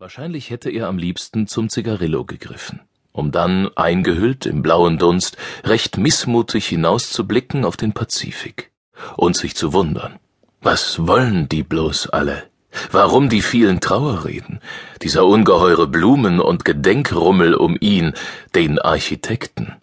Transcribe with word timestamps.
Wahrscheinlich 0.00 0.50
hätte 0.50 0.70
er 0.70 0.86
am 0.86 0.96
liebsten 0.96 1.48
zum 1.48 1.68
Zigarillo 1.68 2.24
gegriffen, 2.24 2.82
um 3.10 3.32
dann, 3.32 3.68
eingehüllt 3.76 4.46
im 4.46 4.62
blauen 4.62 4.96
Dunst, 4.96 5.36
recht 5.64 5.96
missmutig 5.96 6.68
hinauszublicken 6.68 7.64
auf 7.64 7.76
den 7.76 7.94
Pazifik 7.94 8.70
und 9.16 9.36
sich 9.36 9.56
zu 9.56 9.72
wundern. 9.72 10.20
Was 10.60 11.08
wollen 11.08 11.48
die 11.48 11.64
bloß 11.64 12.10
alle? 12.10 12.44
Warum 12.92 13.28
die 13.28 13.42
vielen 13.42 13.80
Trauerreden, 13.80 14.60
dieser 15.02 15.26
ungeheure 15.26 15.88
Blumen- 15.88 16.38
und 16.38 16.64
Gedenkrummel 16.64 17.54
um 17.54 17.76
ihn, 17.80 18.12
den 18.54 18.78
Architekten? 18.78 19.74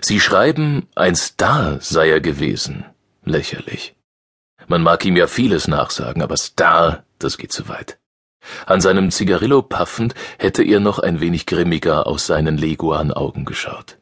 Sie 0.00 0.20
schreiben, 0.20 0.88
ein 0.94 1.16
Star 1.16 1.82
sei 1.82 2.08
er 2.08 2.22
gewesen. 2.22 2.86
Lächerlich. 3.26 3.94
Man 4.68 4.82
mag 4.82 5.04
ihm 5.04 5.18
ja 5.18 5.26
vieles 5.26 5.68
nachsagen, 5.68 6.22
aber 6.22 6.38
Star, 6.38 7.04
das 7.18 7.36
geht 7.36 7.52
zu 7.52 7.68
weit. 7.68 7.98
An 8.66 8.80
seinem 8.80 9.10
Zigarillo 9.10 9.62
paffend 9.62 10.14
hätte 10.38 10.62
er 10.62 10.80
noch 10.80 10.98
ein 10.98 11.20
wenig 11.20 11.46
grimmiger 11.46 12.06
aus 12.06 12.26
seinen 12.26 12.58
Leguan-Augen 12.58 13.44
geschaut. 13.44 13.98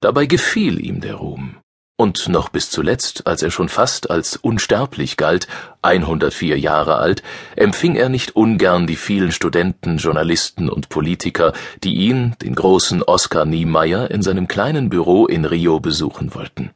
Dabei 0.00 0.26
gefiel 0.26 0.84
ihm 0.84 1.00
der 1.00 1.14
Ruhm. 1.14 1.56
Und 1.96 2.28
noch 2.28 2.48
bis 2.48 2.70
zuletzt, 2.70 3.28
als 3.28 3.42
er 3.42 3.52
schon 3.52 3.68
fast 3.68 4.10
als 4.10 4.36
unsterblich 4.36 5.16
galt, 5.16 5.46
104 5.82 6.58
Jahre 6.58 6.96
alt, 6.96 7.22
empfing 7.54 7.94
er 7.94 8.08
nicht 8.08 8.34
ungern 8.34 8.88
die 8.88 8.96
vielen 8.96 9.30
Studenten, 9.30 9.98
Journalisten 9.98 10.68
und 10.68 10.88
Politiker, 10.88 11.52
die 11.84 11.94
ihn, 11.94 12.34
den 12.42 12.56
großen 12.56 13.04
Oskar 13.04 13.44
Niemeyer, 13.44 14.10
in 14.10 14.22
seinem 14.22 14.48
kleinen 14.48 14.88
Büro 14.88 15.26
in 15.26 15.44
Rio 15.44 15.78
besuchen 15.78 16.34
wollten. 16.34 16.70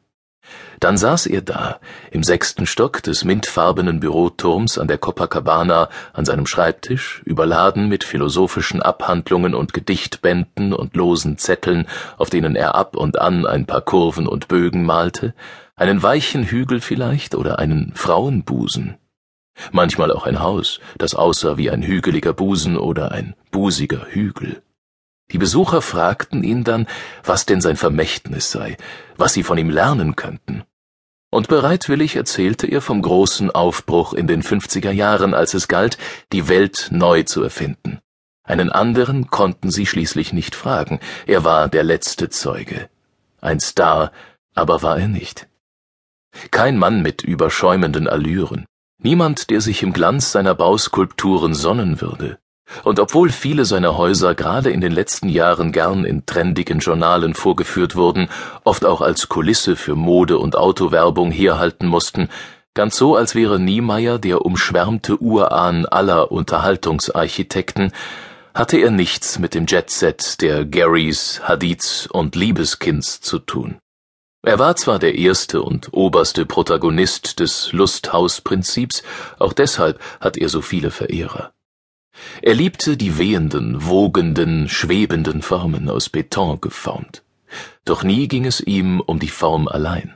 Dann 0.79 0.97
saß 0.97 1.25
er 1.25 1.41
da, 1.41 1.79
im 2.11 2.23
sechsten 2.23 2.67
Stock 2.67 3.01
des 3.01 3.23
mintfarbenen 3.23 3.99
Büroturms 3.99 4.77
an 4.77 4.87
der 4.87 4.99
Copacabana, 4.99 5.89
an 6.13 6.25
seinem 6.25 6.45
Schreibtisch, 6.45 7.23
überladen 7.25 7.89
mit 7.89 8.03
philosophischen 8.03 8.81
Abhandlungen 8.81 9.55
und 9.55 9.73
Gedichtbänden 9.73 10.73
und 10.73 10.95
losen 10.95 11.37
Zetteln, 11.37 11.87
auf 12.17 12.29
denen 12.29 12.55
er 12.55 12.75
ab 12.75 12.95
und 12.95 13.19
an 13.19 13.47
ein 13.47 13.65
paar 13.65 13.81
Kurven 13.81 14.27
und 14.27 14.47
Bögen 14.47 14.85
malte, 14.85 15.33
einen 15.75 16.03
weichen 16.03 16.43
Hügel 16.43 16.79
vielleicht 16.79 17.33
oder 17.33 17.57
einen 17.57 17.93
Frauenbusen. 17.95 18.97
Manchmal 19.71 20.11
auch 20.11 20.27
ein 20.27 20.39
Haus, 20.39 20.79
das 20.99 21.15
aussah 21.15 21.57
wie 21.57 21.71
ein 21.71 21.81
hügeliger 21.81 22.33
Busen 22.33 22.77
oder 22.77 23.11
ein 23.11 23.35
busiger 23.49 24.05
Hügel. 24.09 24.61
Die 25.31 25.37
Besucher 25.37 25.81
fragten 25.81 26.43
ihn 26.43 26.63
dann, 26.63 26.87
was 27.23 27.45
denn 27.45 27.59
sein 27.59 27.75
Vermächtnis 27.75 28.51
sei, 28.51 28.77
was 29.17 29.33
sie 29.33 29.43
von 29.43 29.57
ihm 29.57 29.69
lernen 29.69 30.15
könnten. 30.15 30.63
Und 31.29 31.49
bereitwillig 31.49 32.15
erzählte 32.15 32.67
er 32.67 32.81
vom 32.81 33.01
großen 33.01 33.51
Aufbruch 33.51 34.13
in 34.13 34.27
den 34.27 34.41
50er 34.41 34.91
Jahren, 34.91 35.33
als 35.33 35.53
es 35.53 35.67
galt, 35.67 35.97
die 36.31 36.47
Welt 36.47 36.87
neu 36.91 37.23
zu 37.23 37.43
erfinden. 37.43 37.99
Einen 38.43 38.71
anderen 38.71 39.27
konnten 39.27 39.69
sie 39.69 39.85
schließlich 39.85 40.31
nicht 40.31 40.55
fragen, 40.55 41.01
er 41.25 41.43
war 41.43 41.67
der 41.67 41.83
letzte 41.83 42.29
Zeuge. 42.29 42.89
Ein 43.41 43.59
Star, 43.59 44.13
aber 44.55 44.81
war 44.81 44.97
er 44.97 45.09
nicht. 45.09 45.49
Kein 46.51 46.77
Mann 46.77 47.01
mit 47.01 47.23
überschäumenden 47.23 48.07
Allüren, 48.07 48.65
niemand, 48.99 49.49
der 49.49 49.59
sich 49.59 49.83
im 49.83 49.91
Glanz 49.91 50.31
seiner 50.31 50.55
Bauskulpturen 50.55 51.53
sonnen 51.53 51.99
würde. 51.99 52.39
Und 52.83 52.99
obwohl 52.99 53.29
viele 53.29 53.65
seiner 53.65 53.97
Häuser 53.97 54.35
gerade 54.35 54.69
in 54.71 54.81
den 54.81 54.91
letzten 54.91 55.29
Jahren 55.29 55.71
gern 55.71 56.05
in 56.05 56.25
trendigen 56.25 56.79
Journalen 56.79 57.33
vorgeführt 57.33 57.95
wurden, 57.95 58.29
oft 58.63 58.85
auch 58.85 59.01
als 59.01 59.29
Kulisse 59.29 59.75
für 59.75 59.95
Mode- 59.95 60.37
und 60.39 60.55
Autowerbung 60.55 61.31
herhalten 61.31 61.87
mussten, 61.87 62.29
ganz 62.73 62.97
so, 62.97 63.15
als 63.15 63.35
wäre 63.35 63.59
Niemeyer 63.59 64.19
der 64.19 64.45
umschwärmte 64.45 65.21
Urahn 65.21 65.85
aller 65.85 66.31
Unterhaltungsarchitekten, 66.31 67.91
hatte 68.53 68.77
er 68.77 68.91
nichts 68.91 69.39
mit 69.39 69.53
dem 69.53 69.65
Jetset 69.67 70.41
der 70.41 70.65
Garys, 70.65 71.41
Hadids 71.43 72.07
und 72.07 72.35
Liebeskinds 72.35 73.21
zu 73.21 73.39
tun. 73.39 73.77
Er 74.43 74.59
war 74.59 74.75
zwar 74.75 74.97
der 74.97 75.15
erste 75.15 75.61
und 75.61 75.89
oberste 75.91 76.45
Protagonist 76.45 77.39
des 77.39 77.71
Lusthausprinzips, 77.71 79.03
auch 79.39 79.53
deshalb 79.53 79.99
hat 80.19 80.37
er 80.37 80.49
so 80.49 80.61
viele 80.61 80.89
Verehrer. 80.89 81.51
Er 82.41 82.55
liebte 82.55 82.97
die 82.97 83.17
wehenden, 83.17 83.85
wogenden, 83.85 84.69
schwebenden 84.69 85.41
Formen 85.41 85.89
aus 85.89 86.09
Beton 86.09 86.59
geformt. 86.61 87.23
Doch 87.85 88.03
nie 88.03 88.27
ging 88.27 88.45
es 88.45 88.59
ihm 88.59 88.99
um 88.99 89.19
die 89.19 89.29
Form 89.29 89.67
allein. 89.67 90.13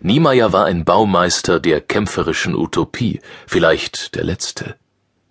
Niemeyer 0.00 0.52
war 0.52 0.66
ein 0.66 0.84
Baumeister 0.84 1.60
der 1.60 1.80
kämpferischen 1.80 2.54
Utopie, 2.54 3.20
vielleicht 3.46 4.14
der 4.14 4.24
letzte. 4.24 4.76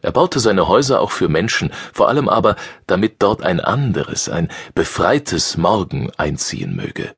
Er 0.02 0.12
baute 0.12 0.40
seine 0.40 0.68
Häuser 0.68 1.00
auch 1.00 1.12
für 1.12 1.30
Menschen, 1.30 1.72
vor 1.94 2.10
allem 2.10 2.28
aber, 2.28 2.56
damit 2.88 3.22
dort 3.22 3.44
ein 3.44 3.60
anderes, 3.60 4.30
ein 4.30 4.50
befreites 4.74 5.58
Morgen 5.58 6.12
einziehen 6.18 6.76
möge. 6.76 7.14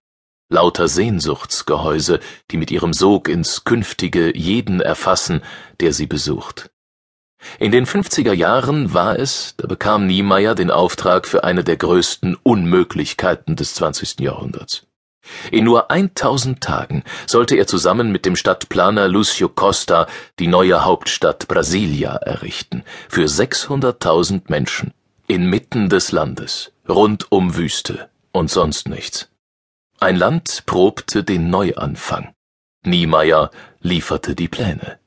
Lauter 0.49 0.87
Sehnsuchtsgehäuse, 0.87 2.19
die 2.51 2.57
mit 2.57 2.71
ihrem 2.71 2.93
Sog 2.93 3.29
ins 3.29 3.63
Künftige 3.63 4.37
jeden 4.37 4.81
erfassen, 4.81 5.41
der 5.79 5.93
sie 5.93 6.07
besucht. 6.07 6.72
In 7.59 7.71
den 7.71 7.85
50er 7.85 8.33
Jahren 8.33 8.93
war 8.93 9.19
es, 9.19 9.55
da 9.57 9.67
bekam 9.67 10.07
Niemeyer 10.07 10.55
den 10.55 10.71
Auftrag 10.71 11.27
für 11.27 11.43
eine 11.43 11.63
der 11.63 11.77
größten 11.77 12.37
Unmöglichkeiten 12.41 13.55
des 13.55 13.75
20. 13.75 14.19
Jahrhunderts. 14.19 14.87
In 15.51 15.63
nur 15.63 15.89
1000 15.89 16.61
Tagen 16.61 17.03
sollte 17.25 17.55
er 17.55 17.67
zusammen 17.67 18.11
mit 18.11 18.25
dem 18.25 18.35
Stadtplaner 18.35 19.07
Lucio 19.07 19.47
Costa 19.49 20.07
die 20.39 20.47
neue 20.47 20.83
Hauptstadt 20.83 21.47
Brasilia 21.47 22.15
errichten, 22.15 22.83
für 23.07 23.25
600.000 23.25 24.43
Menschen, 24.47 24.93
inmitten 25.27 25.89
des 25.89 26.11
Landes, 26.11 26.71
rund 26.89 27.31
um 27.31 27.55
Wüste 27.55 28.09
und 28.31 28.51
sonst 28.51 28.89
nichts. 28.89 29.29
Ein 29.99 30.17
Land 30.17 30.63
probte 30.65 31.23
den 31.23 31.49
Neuanfang. 31.49 32.33
Niemeyer 32.85 33.51
lieferte 33.81 34.35
die 34.35 34.49
Pläne. 34.49 34.99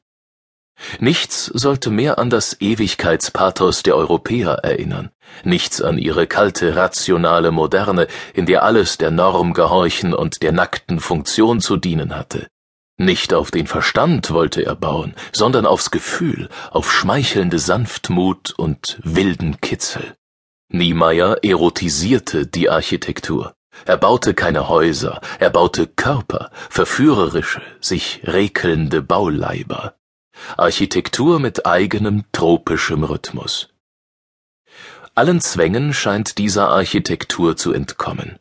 Nichts 1.01 1.47
sollte 1.47 1.91
mehr 1.91 2.19
an 2.19 2.31
das 2.31 2.61
Ewigkeitspathos 2.61 3.83
der 3.83 3.97
Europäer 3.97 4.61
erinnern, 4.63 5.11
nichts 5.43 5.81
an 5.81 5.99
ihre 5.99 6.27
kalte, 6.27 6.77
rationale 6.77 7.51
Moderne, 7.51 8.07
in 8.35 8.47
der 8.47 8.63
alles 8.63 8.99
der 8.99 9.11
Norm 9.11 9.55
gehorchen 9.55 10.15
und 10.15 10.43
der 10.43 10.53
nackten 10.53 11.01
Funktion 11.01 11.61
zu 11.61 11.77
dienen 11.77 12.15
hatte. 12.15 12.49
Nicht 12.99 13.35
auf 13.35 13.51
den 13.51 13.67
Verstand 13.67 14.31
wollte 14.31 14.65
er 14.65 14.75
bauen, 14.75 15.15
sondern 15.33 15.67
aufs 15.67 15.91
Gefühl, 15.91 16.49
auf 16.71 16.91
schmeichelnde 16.91 17.59
Sanftmut 17.59 18.55
und 18.57 18.99
wilden 19.03 19.61
Kitzel. 19.61 20.15
Niemeyer 20.69 21.45
erotisierte 21.45 22.47
die 22.47 22.71
Architektur. 22.71 23.55
Er 23.85 23.99
baute 23.99 24.33
keine 24.33 24.71
Häuser, 24.71 25.21
er 25.39 25.51
baute 25.51 25.87
Körper, 25.87 26.51
verführerische, 26.71 27.61
sich 27.81 28.23
rekelnde 28.25 29.03
Bauleiber. 29.03 29.96
Architektur 30.57 31.39
mit 31.41 31.67
eigenem 31.67 32.25
tropischem 32.33 33.05
Rhythmus. 33.05 33.69
Allen 35.15 35.41
Zwängen 35.41 35.95
scheint 35.95 36.39
dieser 36.39 36.69
Architektur 36.69 37.57
zu 37.57 37.73
entkommen. 37.73 38.39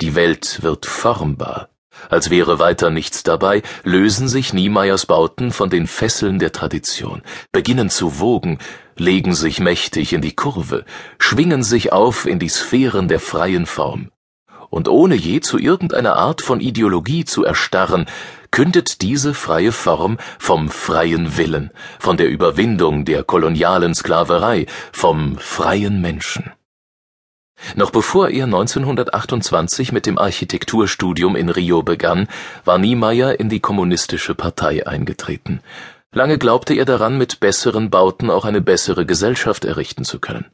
Die 0.00 0.14
Welt 0.14 0.62
wird 0.62 0.86
formbar. 0.86 1.68
Als 2.08 2.30
wäre 2.30 2.58
weiter 2.58 2.90
nichts 2.90 3.22
dabei, 3.22 3.62
lösen 3.84 4.26
sich 4.26 4.52
Niemeyers 4.52 5.06
Bauten 5.06 5.52
von 5.52 5.70
den 5.70 5.86
Fesseln 5.86 6.38
der 6.38 6.52
Tradition, 6.52 7.22
beginnen 7.52 7.90
zu 7.90 8.18
wogen, 8.18 8.58
legen 8.96 9.34
sich 9.34 9.60
mächtig 9.60 10.12
in 10.12 10.22
die 10.22 10.34
Kurve, 10.34 10.84
schwingen 11.18 11.62
sich 11.62 11.92
auf 11.92 12.26
in 12.26 12.38
die 12.38 12.48
Sphären 12.48 13.08
der 13.08 13.20
freien 13.20 13.66
Form. 13.66 14.10
Und 14.70 14.88
ohne 14.88 15.14
je 15.14 15.40
zu 15.40 15.58
irgendeiner 15.58 16.16
Art 16.16 16.40
von 16.40 16.60
Ideologie 16.60 17.24
zu 17.26 17.44
erstarren, 17.44 18.06
kündet 18.52 19.02
diese 19.02 19.34
freie 19.34 19.72
Form 19.72 20.18
vom 20.38 20.68
freien 20.68 21.36
Willen, 21.36 21.70
von 21.98 22.16
der 22.16 22.28
Überwindung 22.28 23.04
der 23.04 23.24
kolonialen 23.24 23.94
Sklaverei, 23.96 24.66
vom 24.92 25.36
freien 25.38 26.00
Menschen. 26.00 26.52
Noch 27.74 27.90
bevor 27.90 28.28
er 28.28 28.44
1928 28.44 29.92
mit 29.92 30.06
dem 30.06 30.18
Architekturstudium 30.18 31.34
in 31.34 31.48
Rio 31.48 31.82
begann, 31.82 32.28
war 32.64 32.78
Niemeyer 32.78 33.40
in 33.40 33.48
die 33.48 33.60
kommunistische 33.60 34.34
Partei 34.34 34.86
eingetreten. 34.86 35.60
Lange 36.12 36.38
glaubte 36.38 36.74
er 36.74 36.84
daran, 36.84 37.16
mit 37.16 37.40
besseren 37.40 37.88
Bauten 37.88 38.30
auch 38.30 38.44
eine 38.44 38.60
bessere 38.60 39.06
Gesellschaft 39.06 39.64
errichten 39.64 40.04
zu 40.04 40.18
können. 40.18 40.44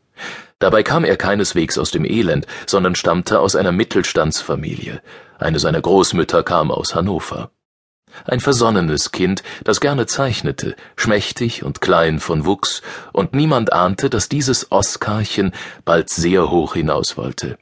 Dabei 0.61 0.83
kam 0.83 1.05
er 1.05 1.17
keineswegs 1.17 1.79
aus 1.79 1.91
dem 1.91 2.05
Elend, 2.05 2.47
sondern 2.67 2.95
stammte 2.95 3.41
aus 3.41 3.57
einer 3.57 3.73
Mittelstandsfamilie. 3.73 5.01
Eine 5.39 5.59
seiner 5.59 5.81
Großmütter 5.81 6.43
kam 6.43 6.71
aus 6.71 6.95
Hannover. 6.95 7.51
Ein 8.25 8.41
versonnenes 8.41 9.13
Kind, 9.13 9.43
das 9.65 9.81
gerne 9.81 10.07
zeichnete, 10.07 10.77
schmächtig 10.97 11.63
und 11.63 11.81
klein 11.81 12.21
von 12.21 12.45
Wuchs, 12.45 12.83
und 13.13 13.35
niemand 13.35 13.73
ahnte, 13.73 14.11
dass 14.11 14.29
dieses 14.29 14.71
Oskarchen 14.73 15.53
bald 15.85 16.11
sehr 16.11 16.51
hoch 16.51 16.75
hinaus 16.75 17.17
wollte. 17.17 17.59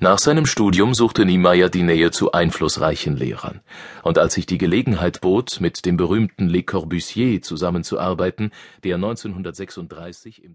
Nach 0.00 0.20
seinem 0.20 0.46
Studium 0.46 0.94
suchte 0.94 1.24
Niemeyer 1.24 1.68
die 1.68 1.82
Nähe 1.82 2.12
zu 2.12 2.30
einflussreichen 2.30 3.16
Lehrern, 3.16 3.62
und 4.04 4.16
als 4.16 4.34
sich 4.34 4.46
die 4.46 4.56
Gelegenheit 4.56 5.20
bot, 5.20 5.60
mit 5.60 5.84
dem 5.84 5.96
berühmten 5.96 6.48
Le 6.48 6.62
Corbusier 6.62 7.42
zusammenzuarbeiten, 7.42 8.52
der 8.84 8.94
1936 8.94 10.44
im 10.44 10.54